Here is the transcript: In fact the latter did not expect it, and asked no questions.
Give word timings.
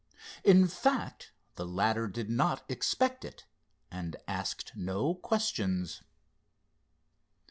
In 0.43 0.67
fact 0.67 1.31
the 1.57 1.63
latter 1.67 2.07
did 2.07 2.27
not 2.27 2.63
expect 2.67 3.23
it, 3.23 3.45
and 3.91 4.15
asked 4.27 4.71
no 4.75 5.13
questions. 5.13 6.01